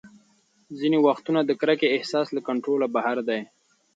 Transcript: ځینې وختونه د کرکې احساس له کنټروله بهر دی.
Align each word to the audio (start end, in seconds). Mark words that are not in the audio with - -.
ځینې 0.79 0.97
وختونه 1.07 1.39
د 1.45 1.51
کرکې 1.61 1.87
احساس 1.95 2.27
له 2.35 2.41
کنټروله 2.47 2.87
بهر 2.95 3.17
دی. 3.27 3.41